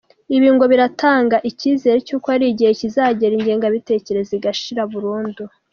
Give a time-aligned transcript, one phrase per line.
[0.35, 5.43] Ibi ngo biratanga icyizere cy’uko hari igihe kizagera ingengabitekerezo igashira burundu.